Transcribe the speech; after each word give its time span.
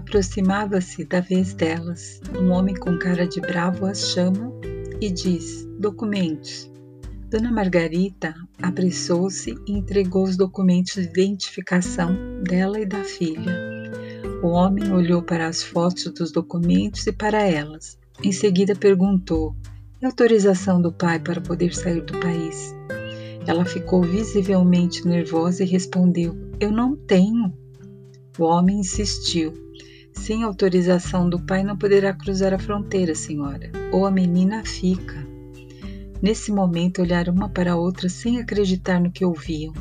Aproximava-se 0.00 1.04
da 1.04 1.20
vez 1.20 1.52
delas. 1.52 2.22
Um 2.34 2.52
homem 2.52 2.74
com 2.74 2.98
cara 2.98 3.28
de 3.28 3.38
bravo 3.38 3.84
as 3.84 3.98
chama 3.98 4.50
e 4.98 5.10
diz: 5.10 5.68
Documentos. 5.78 6.72
Dona 7.28 7.52
Margarita 7.52 8.34
apressou-se 8.62 9.54
e 9.66 9.72
entregou 9.72 10.24
os 10.24 10.38
documentos 10.38 10.94
de 10.94 11.02
identificação 11.02 12.16
dela 12.42 12.80
e 12.80 12.86
da 12.86 13.04
filha. 13.04 13.54
O 14.42 14.48
homem 14.48 14.90
olhou 14.90 15.22
para 15.22 15.46
as 15.46 15.62
fotos 15.62 16.10
dos 16.14 16.32
documentos 16.32 17.06
e 17.06 17.12
para 17.12 17.42
elas. 17.42 17.98
Em 18.24 18.32
seguida 18.32 18.74
perguntou: 18.74 19.54
E 20.00 20.06
autorização 20.06 20.80
do 20.80 20.90
pai 20.90 21.20
para 21.20 21.42
poder 21.42 21.74
sair 21.74 22.00
do 22.00 22.18
país? 22.18 22.74
Ela 23.46 23.66
ficou 23.66 24.02
visivelmente 24.02 25.06
nervosa 25.06 25.62
e 25.62 25.66
respondeu: 25.66 26.34
Eu 26.58 26.72
não 26.72 26.96
tenho. 26.96 27.52
O 28.38 28.44
homem 28.44 28.80
insistiu: 28.80 29.52
Sem 30.12 30.42
autorização 30.42 31.28
do 31.28 31.40
pai 31.40 31.62
não 31.62 31.76
poderá 31.76 32.12
cruzar 32.12 32.52
a 32.52 32.58
fronteira, 32.58 33.14
senhora, 33.14 33.70
ou 33.92 34.06
a 34.06 34.10
menina 34.10 34.64
fica. 34.64 35.26
Nesse 36.22 36.52
momento 36.52 37.00
olharam 37.00 37.32
uma 37.32 37.48
para 37.48 37.72
a 37.72 37.76
outra 37.76 38.08
sem 38.08 38.38
acreditar 38.38 39.00
no 39.00 39.10
que 39.10 39.24
ouviam. 39.24 39.72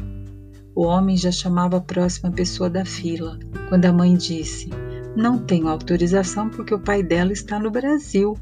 O 0.73 0.84
homem 0.84 1.17
já 1.17 1.31
chamava 1.31 1.77
a 1.77 1.81
próxima 1.81 2.31
pessoa 2.31 2.70
da 2.70 2.85
fila, 2.85 3.37
quando 3.67 3.85
a 3.85 3.91
mãe 3.91 4.15
disse: 4.15 4.70
Não 5.15 5.37
tenho 5.37 5.67
autorização 5.67 6.49
porque 6.49 6.73
o 6.73 6.79
pai 6.79 7.03
dela 7.03 7.34
está 7.34 7.59
no 7.59 7.70
Brasil. 7.70 8.37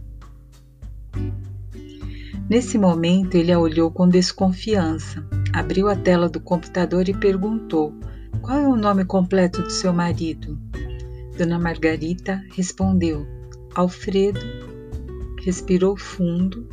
Nesse 2.50 2.78
momento, 2.78 3.36
ele 3.36 3.52
a 3.52 3.60
olhou 3.60 3.92
com 3.92 4.08
desconfiança, 4.08 5.26
abriu 5.52 5.90
a 5.90 5.96
tela 5.96 6.30
do 6.30 6.40
computador 6.40 7.10
e 7.10 7.14
perguntou: 7.14 7.94
Qual 8.42 8.58
é 8.58 8.68
o 8.68 8.76
nome 8.76 9.04
completo 9.04 9.64
do 9.64 9.72
seu 9.72 9.92
marido? 9.92 10.58
Dona 11.38 11.60
Margarita 11.60 12.44
respondeu: 12.56 13.28
Alfredo. 13.76 14.40
Respirou 15.44 15.96
fundo. 15.96 16.68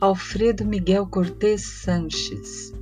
Alfredo 0.00 0.64
Miguel 0.64 1.06
Cortez 1.06 1.62
Sanches. 1.62 2.72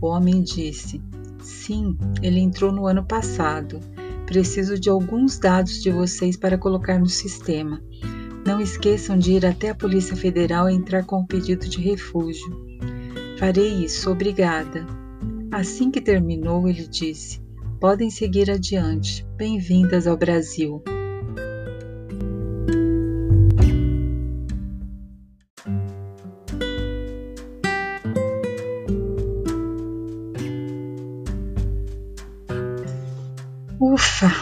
O 0.00 0.08
homem 0.08 0.42
disse: 0.42 1.00
Sim, 1.40 1.96
ele 2.20 2.40
entrou 2.40 2.72
no 2.72 2.86
ano 2.86 3.06
passado. 3.06 3.78
Preciso 4.26 4.76
de 4.78 4.90
alguns 4.90 5.38
dados 5.38 5.80
de 5.80 5.92
vocês 5.92 6.36
para 6.36 6.58
colocar 6.58 6.98
no 6.98 7.08
sistema. 7.08 7.80
Não 8.44 8.60
esqueçam 8.60 9.16
de 9.16 9.34
ir 9.34 9.46
até 9.46 9.70
a 9.70 9.74
Polícia 9.74 10.16
Federal 10.16 10.68
e 10.68 10.74
entrar 10.74 11.04
com 11.04 11.20
o 11.20 11.26
pedido 11.26 11.68
de 11.68 11.80
refúgio. 11.80 12.76
Farei 13.38 13.84
isso, 13.84 14.10
obrigada. 14.10 14.84
Assim 15.52 15.92
que 15.92 16.00
terminou, 16.00 16.68
ele 16.68 16.88
disse: 16.88 17.45
Podem 17.80 18.08
seguir 18.10 18.50
adiante. 18.50 19.26
Bem-vindas 19.36 20.06
ao 20.06 20.16
Brasil. 20.16 20.82
Ufa! 33.78 34.32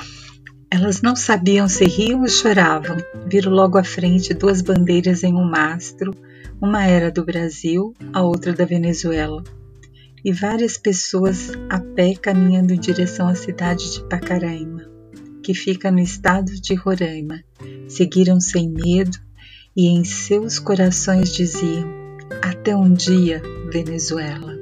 Elas 0.71 1.03
não 1.03 1.17
sabiam 1.17 1.67
se 1.69 1.85
riam 1.87 2.21
ou 2.21 2.29
choravam. 2.29 2.97
Viram 3.27 3.51
logo 3.51 3.77
à 3.77 3.83
frente 3.83 4.33
duas 4.33 4.63
bandeiras 4.63 5.25
em 5.25 5.35
um 5.35 5.45
mastro, 5.45 6.15
uma 6.63 6.87
era 6.87 7.11
do 7.11 7.25
Brasil, 7.25 7.93
a 8.13 8.23
outra 8.23 8.53
da 8.53 8.65
Venezuela, 8.65 9.43
e 10.25 10.33
várias 10.33 10.79
pessoas 10.79 11.53
a 11.69 11.79
pé 11.79 12.15
caminhando 12.15 12.73
em 12.73 12.81
direção 12.81 13.29
à 13.29 13.35
cidade 13.35 13.93
de 13.93 14.09
Pacaraima, 14.09 14.91
que 15.43 15.53
fica 15.53 15.91
no 15.91 16.01
estado 16.01 16.51
de 16.61 16.75
Roraima. 16.75 17.45
Seguiram 17.87 18.41
sem 18.41 18.71
medo 18.71 19.19
e 19.77 19.89
em 19.89 20.03
seus 20.05 20.59
corações 20.59 21.31
diziam: 21.33 21.87
Até 22.43 22.75
um 22.75 22.93
dia, 22.93 23.43
Venezuela. 23.71 24.54